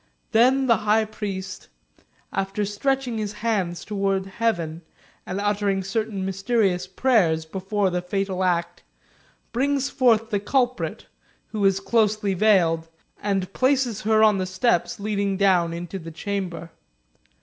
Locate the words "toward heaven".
3.85-4.81